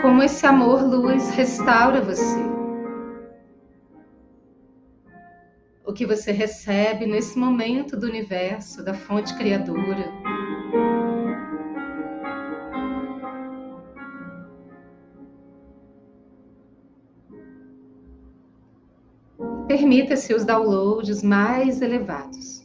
como 0.00 0.22
esse 0.22 0.46
amor-luz 0.46 1.30
restaura 1.30 2.00
você. 2.00 2.54
que 5.94 6.04
você 6.04 6.32
recebe 6.32 7.06
nesse 7.06 7.38
momento 7.38 7.96
do 7.96 8.06
universo, 8.06 8.84
da 8.84 8.92
fonte 8.92 9.34
criadora. 9.36 10.12
Permita-se 19.68 20.34
os 20.34 20.44
downloads 20.44 21.22
mais 21.22 21.80
elevados. 21.80 22.63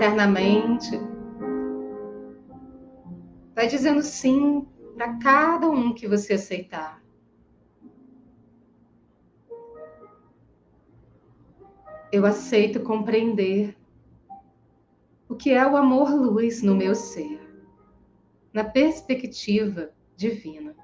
Internamente, 0.00 0.98
vai 3.54 3.66
dizendo 3.66 4.00
sim 4.00 4.66
para 4.94 5.18
cada 5.18 5.68
um 5.68 5.92
que 5.92 6.08
você 6.08 6.32
aceitar. 6.32 7.04
Eu 12.10 12.24
aceito 12.24 12.80
compreender 12.80 13.76
o 15.28 15.34
que 15.34 15.50
é 15.50 15.66
o 15.66 15.76
amor-luz 15.76 16.62
no 16.62 16.74
meu 16.74 16.94
ser, 16.94 17.38
na 18.54 18.64
perspectiva 18.64 19.92
divina. 20.16 20.74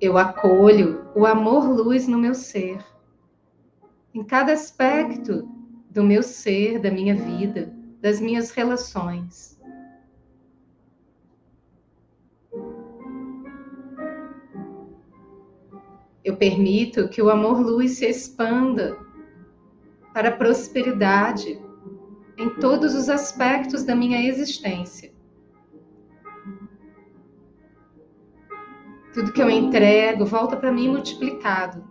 Eu 0.00 0.16
acolho 0.16 1.04
o 1.12 1.26
amor-luz 1.26 2.06
no 2.06 2.16
meu 2.16 2.32
ser, 2.32 2.78
em 4.14 4.22
cada 4.22 4.52
aspecto 4.52 5.48
do 5.90 6.04
meu 6.04 6.22
ser, 6.22 6.78
da 6.78 6.88
minha 6.88 7.16
vida, 7.16 7.74
das 8.00 8.20
minhas 8.20 8.52
relações. 8.52 9.58
Eu 16.24 16.36
permito 16.36 17.08
que 17.08 17.20
o 17.20 17.28
amor-luz 17.28 17.98
se 17.98 18.06
expanda 18.06 18.96
para 20.14 20.28
a 20.28 20.36
prosperidade 20.36 21.60
em 22.36 22.50
todos 22.60 22.94
os 22.94 23.08
aspectos 23.08 23.82
da 23.82 23.96
minha 23.96 24.28
existência. 24.28 25.17
Tudo 29.18 29.32
que 29.32 29.42
eu 29.42 29.50
entrego 29.50 30.24
volta 30.24 30.56
para 30.56 30.70
mim 30.70 30.90
multiplicado. 30.90 31.84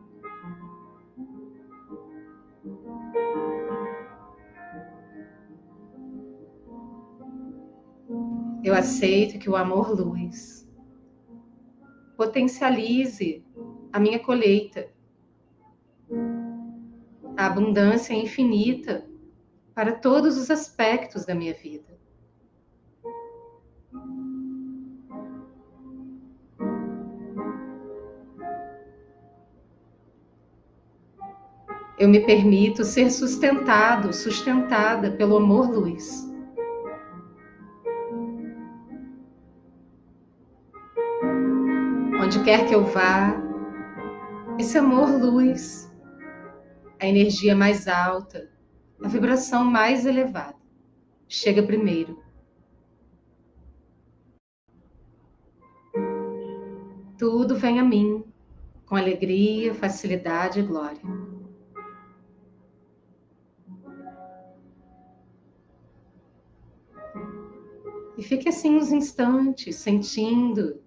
Eu 8.64 8.74
aceito 8.74 9.38
que 9.40 9.50
o 9.50 9.58
amor 9.58 9.92
luz 9.92 10.66
potencialize 12.16 13.46
a 13.92 14.00
minha 14.00 14.20
colheita, 14.20 14.90
a 17.36 17.46
abundância 17.46 18.14
infinita 18.14 19.06
para 19.76 19.92
todos 19.92 20.38
os 20.38 20.50
aspectos 20.50 21.26
da 21.26 21.36
minha 21.36 21.54
vida. 21.54 21.98
Eu 31.98 32.08
me 32.08 32.20
permito 32.20 32.84
ser 32.84 33.10
sustentado, 33.10 34.14
sustentada 34.14 35.12
pelo 35.12 35.38
amor-luz. 35.38 36.32
Onde 42.22 42.44
quer 42.44 42.68
que 42.68 42.76
eu 42.76 42.84
vá, 42.84 43.42
esse 44.60 44.78
amor-luz, 44.78 45.92
a 47.00 47.08
energia 47.08 47.56
mais 47.56 47.88
alta, 47.88 48.48
a 49.04 49.08
vibração 49.08 49.66
mais 49.66 50.06
elevada, 50.06 50.56
chega 51.28 51.64
primeiro. 51.64 52.22
Tudo 57.18 57.56
vem 57.56 57.80
a 57.80 57.84
mim 57.84 58.24
com 58.86 58.96
alegria, 58.96 59.74
facilidade 59.74 60.60
e 60.60 60.64
glória. 60.64 61.02
E 68.17 68.23
fique 68.23 68.49
assim 68.49 68.75
uns 68.75 68.91
instantes, 68.91 69.75
sentindo 69.75 70.82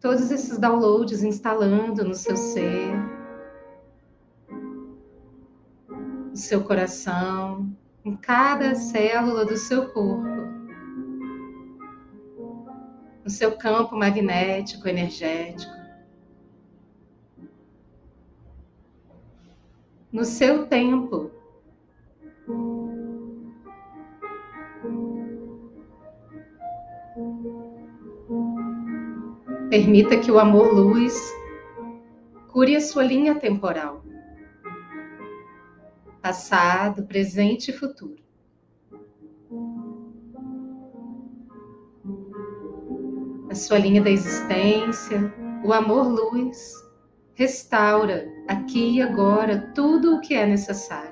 todos 0.00 0.32
esses 0.32 0.58
downloads 0.58 1.22
instalando 1.22 2.04
no 2.04 2.14
seu 2.14 2.36
ser, 2.36 2.92
no 6.30 6.36
seu 6.36 6.64
coração, 6.64 7.70
em 8.04 8.16
cada 8.16 8.74
célula 8.74 9.44
do 9.44 9.56
seu 9.56 9.92
corpo, 9.92 10.26
no 13.22 13.30
seu 13.30 13.56
campo 13.56 13.94
magnético, 13.94 14.88
energético, 14.88 15.72
no 20.10 20.24
seu 20.24 20.66
tempo 20.66 21.30
Permita 29.70 30.18
que 30.18 30.32
o 30.32 30.38
amor-luz 30.40 31.32
cure 32.48 32.74
a 32.74 32.80
sua 32.80 33.04
linha 33.04 33.36
temporal, 33.36 34.04
passado, 36.20 37.06
presente 37.06 37.70
e 37.70 37.72
futuro. 37.72 38.20
A 43.48 43.54
sua 43.54 43.78
linha 43.78 44.02
da 44.02 44.10
existência, 44.10 45.32
o 45.64 45.72
amor-luz, 45.72 46.74
restaura 47.34 48.28
aqui 48.48 48.96
e 48.96 49.02
agora 49.02 49.70
tudo 49.72 50.16
o 50.16 50.20
que 50.20 50.34
é 50.34 50.46
necessário. 50.46 51.09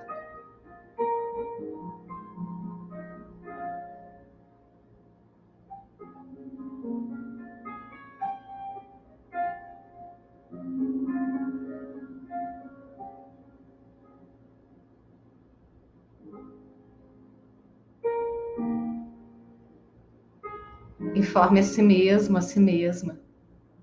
Informe 21.28 21.60
a 21.60 21.62
si 21.62 21.82
mesmo, 21.82 22.38
a 22.38 22.40
si 22.40 22.58
mesma. 22.58 23.20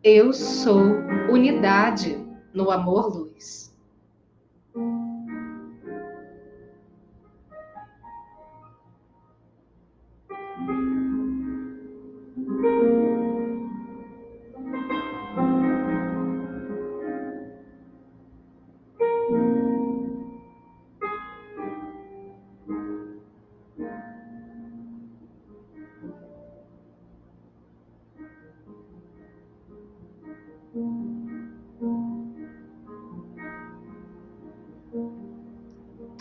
Eu 0.03 0.33
sou 0.33 0.81
unidade 1.29 2.17
no 2.51 2.71
amor-luz. 2.71 3.71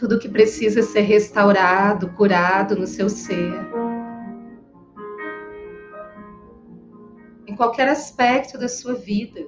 Tudo 0.05 0.19
que 0.19 0.29
precisa 0.29 0.83
ser 0.83 1.01
restaurado, 1.01 2.11
curado 2.11 2.77
no 2.77 2.87
seu 2.87 3.09
ser. 3.09 3.55
Em 7.47 7.57
qualquer 7.57 7.89
aspecto 7.89 8.59
da 8.59 8.69
sua 8.69 8.93
vida. 8.93 9.41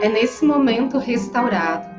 É 0.00 0.08
nesse 0.08 0.44
momento 0.44 0.96
restaurado. 0.96 1.90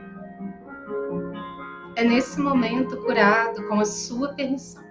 É 1.97 2.03
nesse 2.05 2.39
momento 2.39 2.95
curado 2.95 3.67
com 3.67 3.77
a 3.77 3.85
sua 3.85 4.33
permissão. 4.35 4.85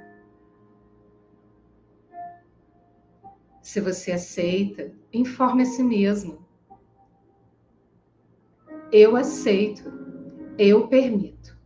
Se 3.63 3.81
você 3.81 4.13
aceita, 4.13 4.93
informe 5.11 5.63
a 5.63 5.65
si 5.65 5.83
mesmo 5.83 6.50
eu 8.93 9.17
aceito, 9.17 9.93
eu 10.59 10.89
permito. 10.89 11.57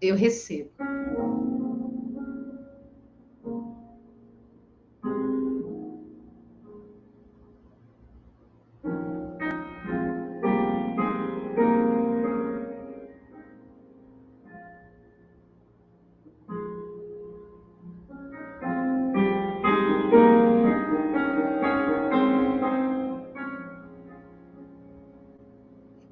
eu 0.00 0.14
recebo. 0.14 0.70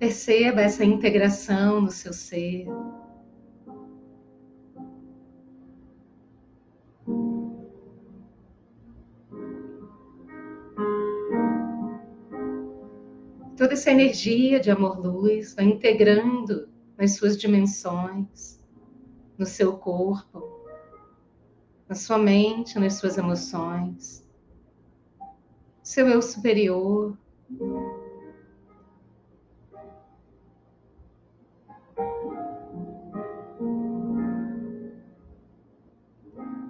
Perceba 0.07 0.61
essa 0.61 0.85
integração 0.85 1.81
no 1.81 1.91
seu 1.91 2.13
ser. 2.13 2.65
Toda 13.57 13.73
essa 13.73 13.91
energia 13.91 14.61
de 14.61 14.71
amor-luz 14.71 15.57
vai 15.57 15.65
integrando 15.65 16.69
nas 16.97 17.17
suas 17.17 17.37
dimensões, 17.37 18.63
no 19.37 19.45
seu 19.45 19.77
corpo, 19.77 20.41
na 21.89 21.97
sua 21.97 22.17
mente, 22.17 22.79
nas 22.79 22.95
suas 22.95 23.19
emoções, 23.19 24.25
seu 25.83 26.07
eu 26.07 26.23
superior, 26.23 27.19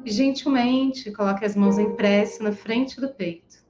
gentilmente 0.07 1.11
coloque 1.11 1.45
as 1.45 1.57
mãos 1.57 1.79
em 1.79 1.95
prece 1.97 2.43
na 2.43 2.53
frente 2.53 3.01
do 3.01 3.09
peito. 3.09 3.65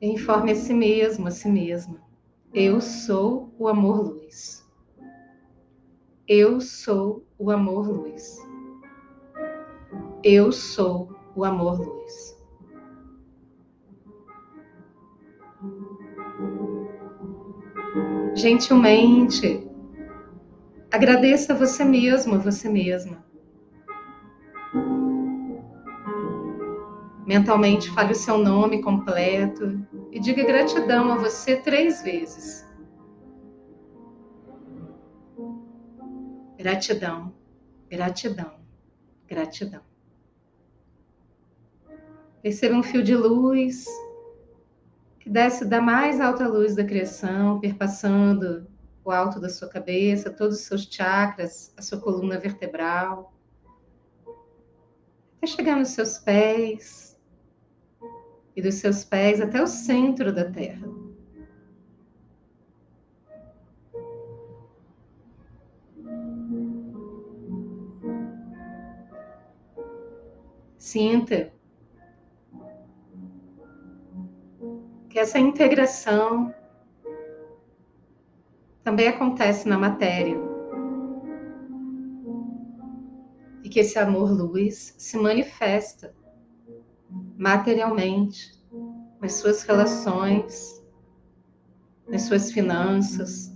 E 0.00 0.08
informe 0.08 0.52
a 0.52 0.54
si 0.54 0.72
mesmo, 0.72 1.28
a 1.28 1.30
si 1.30 1.48
mesma. 1.48 2.00
Eu 2.54 2.80
sou 2.80 3.52
o 3.58 3.68
amor-luz. 3.68 4.66
Eu 6.26 6.60
sou 6.60 7.24
o 7.38 7.50
amor-luz. 7.50 8.38
Eu 10.24 10.50
sou 10.50 11.14
o 11.36 11.44
amor-luz. 11.44 12.38
Gentilmente, 18.34 19.69
Agradeça 20.92 21.52
a 21.52 21.56
você 21.56 21.84
mesmo, 21.84 22.34
a 22.34 22.38
você 22.38 22.68
mesma. 22.68 23.24
Mentalmente 27.24 27.88
fale 27.90 28.10
o 28.10 28.16
seu 28.16 28.38
nome 28.38 28.82
completo 28.82 29.86
e 30.10 30.18
diga 30.18 30.44
gratidão 30.44 31.12
a 31.12 31.16
você 31.16 31.56
três 31.56 32.02
vezes. 32.02 32.68
Gratidão, 36.58 37.32
gratidão, 37.88 38.54
gratidão. 39.28 39.82
Perceba 42.42 42.74
um 42.74 42.82
fio 42.82 43.02
de 43.02 43.14
luz 43.14 43.84
que 45.20 45.30
desce 45.30 45.64
da 45.64 45.80
mais 45.80 46.20
alta 46.20 46.48
luz 46.48 46.74
da 46.74 46.82
criação, 46.82 47.60
perpassando 47.60 48.66
o 49.04 49.10
alto 49.10 49.40
da 49.40 49.48
sua 49.48 49.68
cabeça, 49.68 50.30
todos 50.30 50.58
os 50.60 50.64
seus 50.64 50.82
chakras, 50.82 51.72
a 51.76 51.82
sua 51.82 52.00
coluna 52.00 52.38
vertebral, 52.38 53.32
até 55.36 55.46
chegar 55.46 55.76
nos 55.76 55.88
seus 55.88 56.18
pés, 56.18 57.10
e 58.54 58.62
dos 58.62 58.74
seus 58.74 59.04
pés 59.04 59.40
até 59.40 59.62
o 59.62 59.66
centro 59.66 60.32
da 60.34 60.50
Terra. 60.50 60.86
Sinta 70.76 71.52
que 75.08 75.18
essa 75.18 75.38
integração 75.38 76.54
também 78.90 79.06
acontece 79.06 79.68
na 79.68 79.78
matéria. 79.78 80.36
E 83.62 83.68
que 83.68 83.78
esse 83.78 83.96
amor-luz 84.00 84.96
se 84.98 85.16
manifesta 85.16 86.12
materialmente 87.38 88.50
nas 89.20 89.34
suas 89.34 89.62
relações, 89.62 90.84
nas 92.08 92.22
suas 92.22 92.50
finanças, 92.50 93.54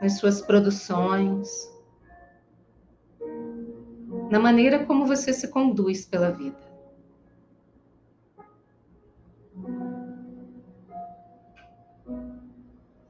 nas 0.00 0.16
suas 0.18 0.40
produções, 0.40 1.48
na 4.30 4.38
maneira 4.38 4.86
como 4.86 5.04
você 5.04 5.32
se 5.32 5.48
conduz 5.48 6.06
pela 6.06 6.30
vida. 6.30 6.69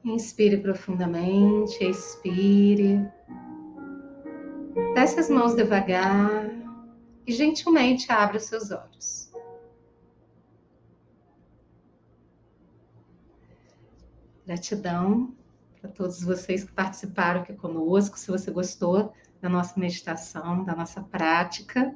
Inspire 0.03 0.57
profundamente, 0.57 1.83
expire. 1.83 3.07
Desce 4.95 5.19
as 5.19 5.29
mãos 5.29 5.55
devagar 5.55 6.49
e 7.27 7.31
gentilmente 7.31 8.11
abra 8.11 8.37
os 8.37 8.43
seus 8.43 8.71
olhos. 8.71 9.31
Gratidão 14.45 15.35
para 15.79 15.89
todos 15.89 16.21
vocês 16.23 16.63
que 16.63 16.71
participaram 16.71 17.41
aqui 17.41 17.53
conosco. 17.53 18.17
Se 18.17 18.29
você 18.29 18.49
gostou 18.51 19.13
da 19.39 19.49
nossa 19.49 19.79
meditação, 19.79 20.63
da 20.63 20.75
nossa 20.75 21.01
prática, 21.01 21.95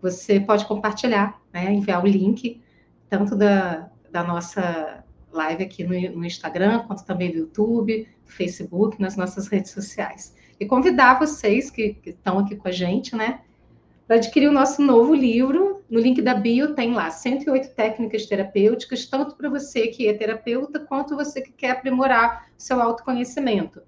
você 0.00 0.40
pode 0.40 0.66
compartilhar, 0.66 1.40
né? 1.52 1.72
enviar 1.72 2.02
o 2.02 2.06
link, 2.06 2.62
tanto 3.08 3.34
da, 3.34 3.90
da 4.10 4.22
nossa 4.22 5.04
live 5.32 5.64
aqui 5.64 5.84
no, 5.84 6.18
no 6.18 6.24
Instagram, 6.24 6.80
quanto 6.80 7.04
também 7.04 7.30
no 7.30 7.40
YouTube, 7.40 8.08
Facebook, 8.24 9.00
nas 9.00 9.16
nossas 9.16 9.48
redes 9.48 9.70
sociais. 9.70 10.34
E 10.58 10.66
convidar 10.66 11.18
vocês 11.18 11.70
que, 11.70 11.94
que 11.94 12.10
estão 12.10 12.38
aqui 12.38 12.56
com 12.56 12.68
a 12.68 12.72
gente, 12.72 13.16
né, 13.16 13.40
para 14.06 14.16
adquirir 14.16 14.48
o 14.48 14.52
nosso 14.52 14.82
novo 14.82 15.14
livro. 15.14 15.82
No 15.88 16.00
link 16.00 16.20
da 16.20 16.34
bio 16.34 16.74
tem 16.74 16.92
lá 16.92 17.10
108 17.10 17.74
técnicas 17.74 18.26
terapêuticas, 18.26 19.06
tanto 19.06 19.36
para 19.36 19.48
você 19.48 19.86
que 19.86 20.08
é 20.08 20.12
terapeuta, 20.12 20.80
quanto 20.80 21.14
você 21.14 21.40
que 21.40 21.52
quer 21.52 21.70
aprimorar 21.70 22.48
o 22.58 22.60
seu 22.60 22.80
autoconhecimento. 22.80 23.80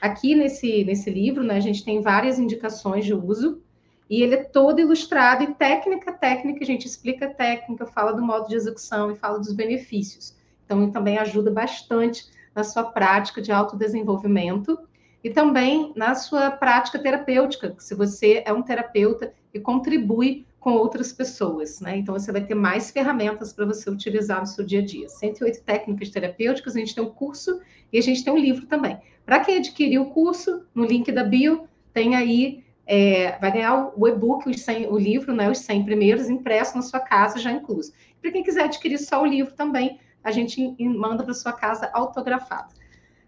Aqui 0.00 0.34
nesse, 0.34 0.84
nesse 0.84 1.10
livro, 1.10 1.42
né, 1.42 1.56
a 1.56 1.60
gente 1.60 1.84
tem 1.84 2.00
várias 2.00 2.38
indicações 2.38 3.04
de 3.04 3.14
uso, 3.14 3.62
e 4.10 4.22
ele 4.22 4.34
é 4.34 4.44
todo 4.44 4.80
ilustrado 4.80 5.44
e 5.44 5.54
técnica 5.54 6.12
técnica, 6.12 6.62
a 6.62 6.66
gente 6.66 6.86
explica 6.86 7.26
a 7.26 7.32
técnica, 7.32 7.86
fala 7.86 8.12
do 8.12 8.20
modo 8.20 8.48
de 8.48 8.56
execução 8.56 9.10
e 9.12 9.14
fala 9.14 9.38
dos 9.38 9.52
benefícios. 9.52 10.36
Então, 10.70 10.88
também 10.88 11.18
ajuda 11.18 11.50
bastante 11.50 12.26
na 12.54 12.62
sua 12.62 12.84
prática 12.84 13.42
de 13.42 13.50
autodesenvolvimento 13.50 14.78
e 15.22 15.28
também 15.28 15.92
na 15.96 16.14
sua 16.14 16.48
prática 16.48 16.96
terapêutica, 16.96 17.74
se 17.80 17.92
você 17.92 18.44
é 18.46 18.52
um 18.52 18.62
terapeuta 18.62 19.32
e 19.52 19.58
contribui 19.58 20.46
com 20.60 20.74
outras 20.74 21.12
pessoas, 21.12 21.80
né? 21.80 21.96
Então 21.96 22.16
você 22.16 22.30
vai 22.30 22.44
ter 22.44 22.54
mais 22.54 22.88
ferramentas 22.90 23.52
para 23.52 23.66
você 23.66 23.90
utilizar 23.90 24.40
no 24.40 24.46
seu 24.46 24.64
dia 24.64 24.78
a 24.78 24.84
dia. 24.84 25.08
108 25.08 25.62
técnicas 25.62 26.10
terapêuticas, 26.10 26.76
a 26.76 26.78
gente 26.78 26.94
tem 26.94 27.02
um 27.02 27.10
curso 27.10 27.60
e 27.92 27.98
a 27.98 28.02
gente 28.02 28.22
tem 28.22 28.32
um 28.32 28.38
livro 28.38 28.66
também. 28.66 28.96
Para 29.26 29.40
quem 29.40 29.56
adquirir 29.56 29.98
o 29.98 30.10
curso, 30.10 30.62
no 30.72 30.84
link 30.84 31.10
da 31.10 31.24
bio, 31.24 31.64
tem 31.92 32.14
aí, 32.14 32.62
é, 32.86 33.36
vai 33.38 33.50
ganhar 33.50 33.90
o 33.96 34.06
e-book, 34.06 34.48
o 34.88 34.98
livro, 34.98 35.34
né? 35.34 35.50
Os 35.50 35.58
100 35.58 35.84
primeiros 35.84 36.28
impresso 36.28 36.76
na 36.76 36.82
sua 36.82 37.00
casa, 37.00 37.40
já 37.40 37.50
incluso. 37.50 37.92
Para 38.22 38.30
quem 38.30 38.44
quiser 38.44 38.64
adquirir 38.64 38.98
só 38.98 39.22
o 39.22 39.26
livro 39.26 39.54
também, 39.54 39.98
a 40.22 40.30
gente 40.30 40.74
manda 40.80 41.24
para 41.24 41.34
sua 41.34 41.52
casa 41.52 41.90
autografado. 41.92 42.74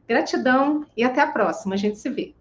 Gratidão 0.07 0.85
e 0.97 1.03
até 1.03 1.21
a 1.21 1.27
próxima. 1.27 1.75
A 1.75 1.79
gente 1.79 1.99
se 1.99 2.11
vê. 2.11 2.35